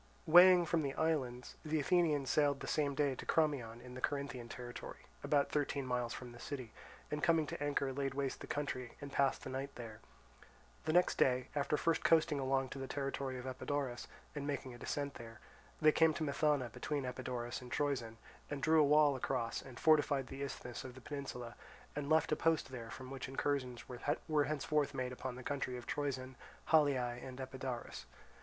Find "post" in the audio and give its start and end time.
22.35-22.69